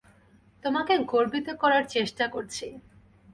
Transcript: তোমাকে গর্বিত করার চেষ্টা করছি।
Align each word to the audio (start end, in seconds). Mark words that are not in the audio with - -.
তোমাকে 0.63 0.93
গর্বিত 1.11 1.47
করার 1.61 1.83
চেষ্টা 1.89 2.25
করছি। 2.27 2.65